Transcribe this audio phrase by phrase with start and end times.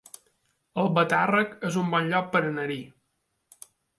[0.83, 2.81] Albatàrrec es un bon lloc per anar-hi